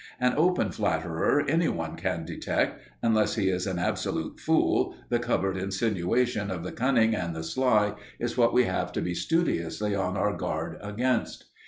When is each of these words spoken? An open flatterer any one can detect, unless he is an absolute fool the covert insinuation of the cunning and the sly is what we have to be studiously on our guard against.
An 0.19 0.33
open 0.35 0.71
flatterer 0.71 1.47
any 1.47 1.67
one 1.67 1.95
can 1.95 2.25
detect, 2.25 2.81
unless 3.03 3.35
he 3.35 3.49
is 3.49 3.67
an 3.67 3.77
absolute 3.77 4.39
fool 4.39 4.95
the 5.09 5.19
covert 5.19 5.57
insinuation 5.57 6.49
of 6.49 6.63
the 6.63 6.71
cunning 6.71 7.13
and 7.13 7.35
the 7.35 7.43
sly 7.43 7.93
is 8.17 8.35
what 8.35 8.51
we 8.51 8.63
have 8.63 8.91
to 8.93 9.01
be 9.03 9.13
studiously 9.13 9.93
on 9.93 10.17
our 10.17 10.35
guard 10.35 10.79
against. 10.81 11.51